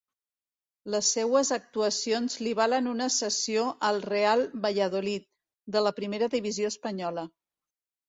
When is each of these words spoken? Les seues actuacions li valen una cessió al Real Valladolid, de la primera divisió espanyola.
Les 0.93 1.09
seues 1.17 1.51
actuacions 1.57 2.39
li 2.47 2.55
valen 2.61 2.89
una 2.93 3.11
cessió 3.19 3.69
al 3.93 4.03
Real 4.09 4.45
Valladolid, 4.67 5.31
de 5.79 5.87
la 5.89 5.97
primera 6.03 6.35
divisió 6.39 6.77
espanyola. 6.77 7.33